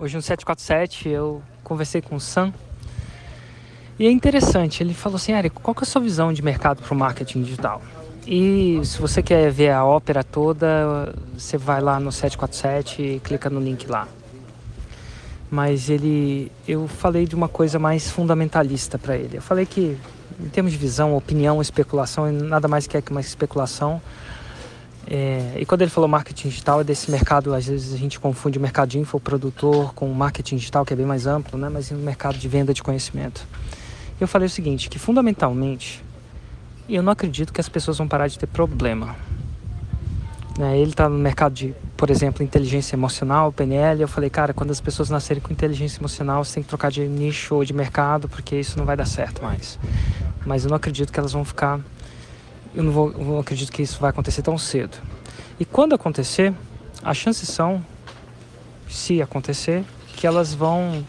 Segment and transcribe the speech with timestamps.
[0.00, 2.54] Hoje no 747 eu conversei com o Sam
[3.98, 6.80] e é interessante, ele falou assim, Érico, qual que é a sua visão de mercado
[6.80, 7.82] para o marketing digital?
[8.24, 13.50] E se você quer ver a ópera toda, você vai lá no 747 e clica
[13.50, 14.06] no link lá.
[15.50, 19.38] Mas ele, eu falei de uma coisa mais fundamentalista para ele.
[19.38, 19.98] Eu falei que
[20.38, 24.00] em termos de visão, opinião, especulação, nada mais que é que uma especulação
[25.10, 28.58] é, e quando ele falou marketing digital, é desse mercado, às vezes a gente confunde
[28.58, 31.70] o mercado de infoprodutor com marketing digital, que é bem mais amplo, né?
[31.70, 33.46] mas o mercado de venda de conhecimento.
[34.20, 36.04] Eu falei o seguinte, que fundamentalmente,
[36.86, 39.16] eu não acredito que as pessoas vão parar de ter problema.
[40.58, 40.78] Né?
[40.78, 44.02] Ele está no mercado de, por exemplo, inteligência emocional, PNL.
[44.02, 47.08] Eu falei, cara, quando as pessoas nascerem com inteligência emocional, você tem que trocar de
[47.08, 49.78] nicho ou de mercado, porque isso não vai dar certo mais.
[50.44, 51.80] Mas eu não acredito que elas vão ficar
[52.74, 54.98] eu não, vou, não acredito que isso vai acontecer tão cedo.
[55.58, 56.54] E quando acontecer,
[57.02, 57.84] as chances são,
[58.88, 59.84] se acontecer,
[60.16, 61.04] que elas vão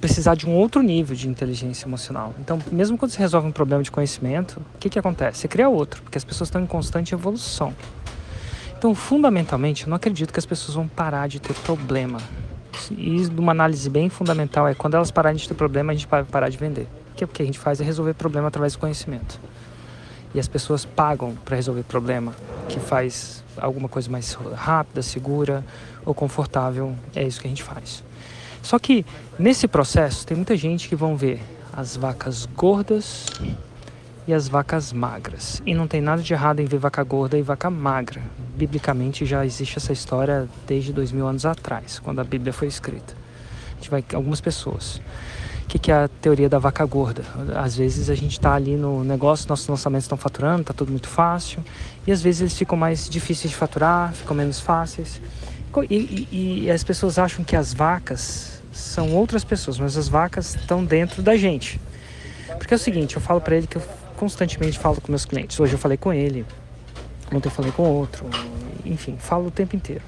[0.00, 2.34] precisar de um outro nível de inteligência emocional.
[2.40, 5.40] Então, mesmo quando você resolve um problema de conhecimento, o que, que acontece?
[5.40, 7.72] Você cria outro, porque as pessoas estão em constante evolução.
[8.76, 12.18] Então, fundamentalmente, eu não acredito que as pessoas vão parar de ter problema.
[12.90, 16.24] E uma análise bem fundamental é quando elas pararem de ter problema, a gente vai
[16.24, 16.88] parar de vender.
[17.14, 19.38] Que é o que a gente faz é resolver problema através do conhecimento
[20.34, 22.34] e as pessoas pagam para resolver problema,
[22.68, 25.64] que faz alguma coisa mais rápida, segura
[26.04, 28.02] ou confortável, é isso que a gente faz.
[28.62, 29.04] Só que
[29.38, 33.26] nesse processo tem muita gente que vão ver as vacas gordas
[34.26, 35.60] e as vacas magras.
[35.66, 38.22] E não tem nada de errado em ver vaca gorda e vaca magra.
[38.56, 43.14] Biblicamente já existe essa história desde dois mil anos atrás, quando a Bíblia foi escrita.
[43.72, 45.00] A gente vai algumas pessoas
[45.72, 47.22] que, que é a teoria da vaca gorda.
[47.54, 51.08] Às vezes a gente está ali no negócio, nossos lançamentos estão faturando, está tudo muito
[51.08, 51.64] fácil,
[52.06, 55.18] e às vezes eles ficam mais difíceis de faturar, ficam menos fáceis.
[55.88, 60.54] E, e, e as pessoas acham que as vacas são outras pessoas, mas as vacas
[60.54, 61.80] estão dentro da gente.
[62.58, 63.82] Porque é o seguinte, eu falo para ele que eu
[64.16, 65.58] constantemente falo com meus clientes.
[65.58, 66.44] Hoje eu falei com ele,
[67.32, 68.26] ontem eu falei com outro,
[68.84, 70.02] enfim, falo o tempo inteiro.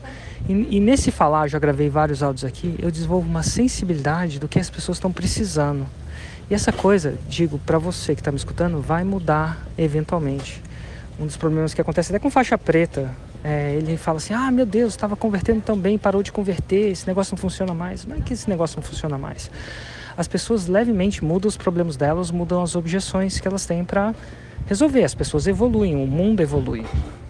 [0.49, 4.59] E, e, nesse falar, já gravei vários áudios aqui, eu desenvolvo uma sensibilidade do que
[4.59, 5.87] as pessoas estão precisando.
[6.51, 10.63] E essa coisa, digo para você que está me escutando, vai mudar eventualmente.
[11.19, 13.11] Um dos problemas que acontece até com faixa preta,
[13.43, 17.07] é, ele fala assim: Ah, meu Deus, estava convertendo tão bem, parou de converter, esse
[17.07, 18.05] negócio não funciona mais.
[18.05, 19.51] Não é que esse negócio não funciona mais.
[20.17, 24.15] As pessoas levemente mudam os problemas delas, mudam as objeções que elas têm para
[24.67, 25.05] resolver.
[25.05, 26.85] As pessoas evoluem, o mundo evolui.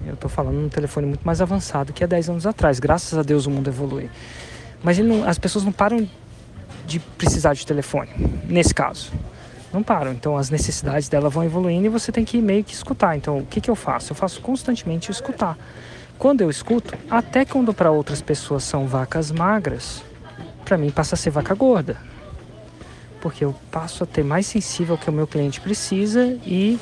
[0.06, 2.78] Eu estou falando num telefone muito mais avançado que há 10 anos atrás.
[2.78, 4.10] Graças a Deus o mundo evolui.
[4.82, 6.08] Mas não, as pessoas não param
[6.86, 8.10] de precisar de telefone,
[8.46, 9.10] nesse caso.
[9.72, 10.12] Não param.
[10.12, 13.16] Então as necessidades dela vão evoluindo e você tem que meio que escutar.
[13.16, 14.12] Então o que, que eu faço?
[14.12, 15.56] Eu faço constantemente escutar.
[16.18, 20.02] Quando eu escuto, até quando para outras pessoas são vacas magras,
[20.64, 21.96] para mim passa a ser vaca gorda.
[23.20, 26.78] Porque eu passo a ter mais sensível ao que o meu cliente precisa e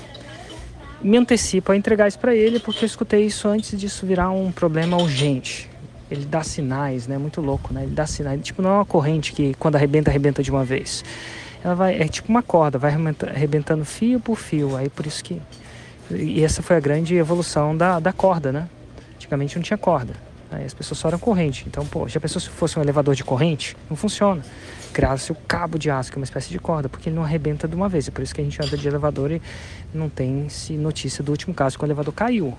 [1.03, 4.53] me antecipo a entregar isso para ele porque eu escutei isso antes disso virar um
[4.53, 5.69] problema urgente.
[6.11, 7.17] Ele dá sinais, né?
[7.17, 7.85] Muito louco, né?
[7.85, 8.41] Ele dá sinais.
[8.43, 11.05] Tipo, não é uma corrente que quando arrebenta, arrebenta de uma vez.
[11.65, 12.93] Ela vai, é tipo uma corda, vai
[13.35, 14.77] arrebentando fio por fio.
[14.77, 15.41] Aí por isso que.
[16.11, 18.69] E essa foi a grande evolução da, da corda, né?
[19.15, 20.15] Antigamente não tinha corda.
[20.53, 21.65] Aí as pessoas só eram corrente.
[21.67, 23.77] Então, pô, já pensou se fosse um elevador de corrente?
[23.89, 24.43] Não funciona
[24.93, 27.67] criasse o cabo de aço, que é uma espécie de corda, porque ele não arrebenta
[27.67, 28.07] de uma vez.
[28.07, 29.43] É por isso que a gente anda de elevador e
[29.93, 32.57] não tem notícia do último caso que o elevador caiu.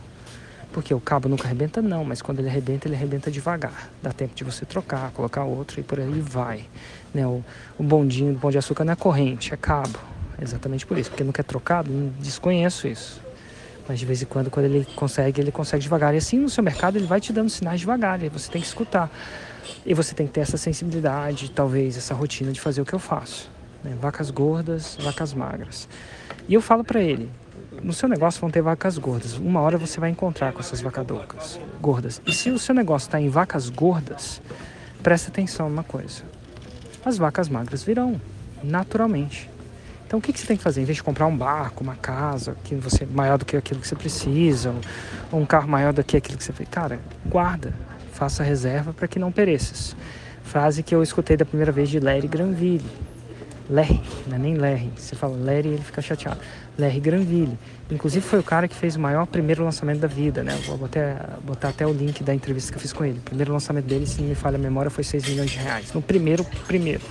[0.73, 3.91] Porque o cabo nunca arrebenta, não, mas quando ele arrebenta, ele arrebenta devagar.
[4.01, 6.65] Dá tempo de você trocar, colocar outro e por aí vai.
[7.13, 7.25] Né?
[7.27, 7.43] O,
[7.77, 9.99] o bondinho do pão de açúcar não é corrente, é cabo.
[10.41, 13.22] Exatamente por isso, porque nunca é trocado, desconheço isso.
[13.87, 16.13] Mas de vez em quando, quando ele consegue, ele consegue devagar.
[16.13, 18.67] E assim no seu mercado ele vai te dando sinais devagar, e você tem que
[18.67, 19.09] escutar.
[19.85, 22.99] E você tem que ter essa sensibilidade, talvez, essa rotina de fazer o que eu
[22.99, 23.49] faço.
[23.83, 23.95] Né?
[23.99, 25.87] Vacas gordas, vacas magras.
[26.47, 27.29] E eu falo para ele,
[27.81, 29.33] no seu negócio vão ter vacas gordas.
[29.37, 31.05] Uma hora você vai encontrar com essas vacas
[31.81, 32.21] gordas.
[32.25, 34.41] E se o seu negócio está em vacas gordas,
[35.01, 36.23] presta atenção numa coisa.
[37.03, 38.19] As vacas magras virão,
[38.63, 39.49] naturalmente.
[40.13, 40.79] Então o que, que você tem que fazer?
[40.79, 43.87] Em vez de comprar um barco, uma casa, que você maior do que aquilo que
[43.87, 44.71] você precisa,
[45.31, 47.73] ou um carro maior do que aquilo que você fez, cara, guarda,
[48.11, 49.95] faça reserva para que não pereças.
[50.43, 52.85] Frase que eu escutei da primeira vez de Larry Granville.
[53.67, 54.91] Larry, não é nem Larry.
[54.95, 56.39] Você fala Larry ele fica chateado.
[56.77, 57.57] Larry Granville.
[57.89, 60.55] Inclusive foi o cara que fez o maior primeiro lançamento da vida, né?
[60.67, 63.17] Vou botar, botar até o link da entrevista que eu fiz com ele.
[63.17, 65.91] O primeiro lançamento dele, se não me falha a memória, foi 6 milhões de reais.
[65.91, 67.01] No primeiro, primeiro.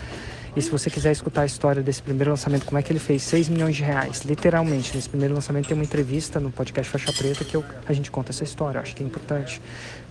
[0.55, 3.23] E se você quiser escutar a história desse primeiro lançamento, como é que ele fez
[3.23, 7.43] 6 milhões de reais, literalmente, nesse primeiro lançamento tem uma entrevista no podcast Faixa Preta
[7.43, 8.77] que eu, a gente conta essa história.
[8.77, 9.63] Eu acho que é importante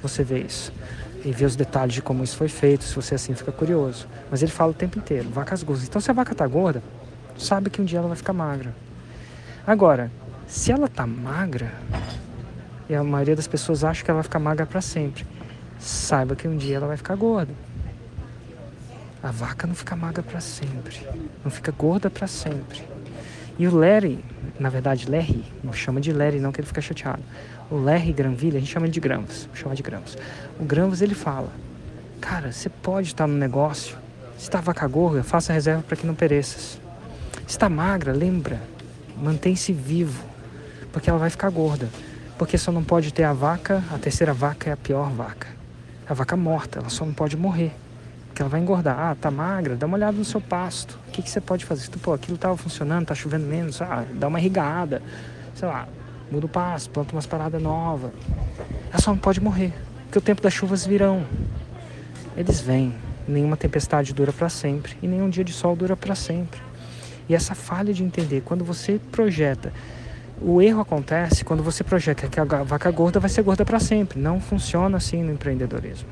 [0.01, 0.73] você ver isso.
[1.23, 4.07] e ver os detalhes de como isso foi feito, se você assim fica curioso.
[4.31, 5.87] Mas ele fala o tempo inteiro, vacas gordas.
[5.87, 6.81] Então se a vaca tá gorda,
[7.37, 8.75] sabe que um dia ela vai ficar magra.
[9.67, 10.11] Agora,
[10.47, 11.71] se ela tá magra,
[12.89, 15.23] e a maioria das pessoas acha que ela vai ficar magra para sempre,
[15.77, 17.53] saiba que um dia ela vai ficar gorda.
[19.23, 20.99] A vaca não fica magra para sempre,
[21.43, 22.81] não fica gorda para sempre.
[23.59, 24.23] E o Larry,
[24.59, 27.21] na verdade Larry, não chama de Larry não que ele fica chateado.
[27.69, 30.17] O Larry Granville, a gente chama ele de Gramvos, chama de Gramvos.
[30.59, 31.49] O Gramvos ele fala,
[32.19, 33.95] cara, você pode estar no negócio,
[34.37, 36.81] se está vaca gorda, faça reserva para que não pereças.
[37.45, 38.59] Se está magra, lembra,
[39.15, 40.23] mantém-se vivo,
[40.91, 41.87] porque ela vai ficar gorda.
[42.39, 45.47] Porque só não pode ter a vaca, a terceira vaca é a pior vaca.
[46.09, 47.71] A vaca morta, ela só não pode morrer.
[48.31, 48.97] Porque ela vai engordar.
[48.97, 50.97] Ah, tá magra, dá uma olhada no seu pasto.
[51.09, 51.81] O que, que você pode fazer?
[51.81, 55.01] Se tu, pô, aquilo tava funcionando, tá chovendo menos, ah, dá uma irrigada.
[55.53, 55.85] Sei lá,
[56.31, 58.11] muda o pasto, planta umas paradas novas.
[58.89, 59.73] Ela só não pode morrer.
[60.05, 61.25] Porque o tempo das chuvas virão.
[62.37, 62.95] Eles vêm.
[63.27, 64.97] Nenhuma tempestade dura para sempre.
[65.01, 66.61] E nenhum dia de sol dura para sempre.
[67.27, 69.73] E essa falha de entender, quando você projeta
[70.43, 74.19] o erro acontece quando você projeta que a vaca gorda vai ser gorda para sempre.
[74.19, 76.09] Não funciona assim no empreendedorismo.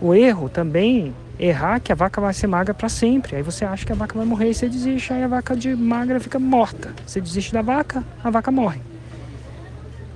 [0.00, 3.36] O erro também errar que a vaca vai ser magra para sempre.
[3.36, 5.74] Aí você acha que a vaca vai morrer e você desiste, aí a vaca de
[5.74, 6.92] magra fica morta.
[7.06, 8.80] Você desiste da vaca, a vaca morre.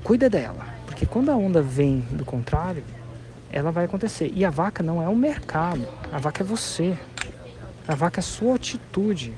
[0.03, 2.83] Cuida dela, porque quando a onda vem do contrário,
[3.51, 4.33] ela vai acontecer.
[4.35, 6.97] E a vaca não é um mercado, a vaca é você.
[7.87, 9.35] A vaca é a sua atitude.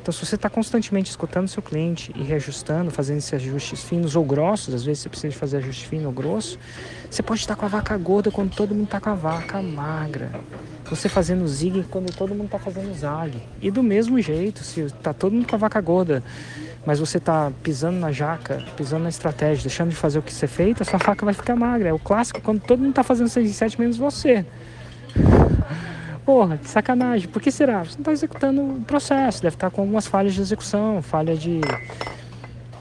[0.00, 4.24] Então, se você está constantemente escutando seu cliente e reajustando, fazendo esses ajustes finos ou
[4.24, 6.58] grossos, às vezes você precisa fazer ajuste fino ou grosso,
[7.10, 10.32] você pode estar com a vaca gorda quando todo mundo está com a vaca magra.
[10.86, 13.42] Você fazendo zig quando todo mundo está fazendo zag.
[13.60, 16.22] E do mesmo jeito, se está todo mundo com a vaca gorda,
[16.86, 20.48] mas você está pisando na jaca, pisando na estratégia, deixando de fazer o que ser
[20.48, 21.90] feito, a sua vaca vai ficar magra.
[21.90, 24.46] É o clássico quando todo mundo está fazendo 6 e 7 menos você.
[26.30, 27.26] Porra, que sacanagem.
[27.26, 27.80] Por que será?
[27.80, 31.60] Você não está executando o processo, deve estar com algumas falhas de execução, falha de,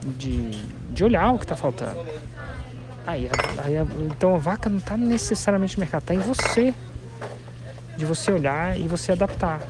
[0.06, 0.51] de,
[0.92, 2.00] de olhar o que está faltando.
[3.07, 3.74] Aí, aí,
[4.06, 6.75] então a vaca não está necessariamente no mercado, está em você.
[7.98, 9.62] De você olhar e você adaptar.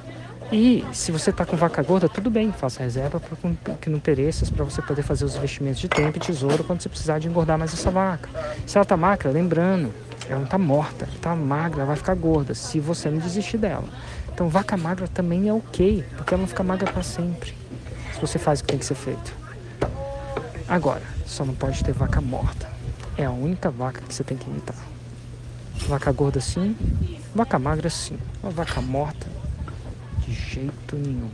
[0.52, 3.38] E se você está com vaca gorda, tudo bem, faça reserva para
[3.80, 6.90] que não pereças, para você poder fazer os investimentos de tempo e tesouro quando você
[6.90, 8.30] precisar de engordar mais essa vaca.
[8.66, 9.94] Se ela está magra, lembrando,
[10.30, 13.90] ela não está morta, está magra, ela vai ficar gorda se você não desistir dela.
[14.32, 17.56] Então, vaca magra também é ok, porque ela não fica magra para sempre.
[18.14, 19.34] Se você faz o que tem que ser feito.
[20.68, 22.70] Agora, só não pode ter vaca morta.
[23.18, 24.76] É a única vaca que você tem que evitar.
[25.88, 26.76] Vaca gorda sim,
[27.34, 28.18] vaca magra sim.
[28.44, 29.26] Uma vaca morta
[30.20, 31.32] de jeito nenhum.